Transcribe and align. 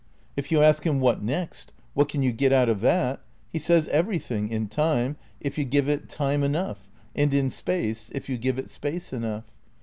If 0.35 0.51
you 0.51 0.63
ask 0.63 0.83
him. 0.83 0.99
What 0.99 1.21
next? 1.21 1.73
What 1.93 2.09
can 2.09 2.23
you 2.23 2.31
get 2.31 2.51
out 2.51 2.69
of 2.69 2.81
that! 2.81 3.21
he 3.53 3.59
says. 3.59 3.87
Everything 3.89 4.49
in 4.49 4.67
time, 4.67 5.15
if 5.39 5.59
you 5.59 5.63
give 5.63 5.87
it 5.87 6.09
time 6.09 6.41
enough, 6.41 6.89
and 7.15 7.31
in 7.35 7.51
Space, 7.51 8.09
if 8.15 8.27
you 8.27 8.39
give 8.39 8.57
it 8.57 8.71
space 8.71 9.13
enough. 9.13 9.43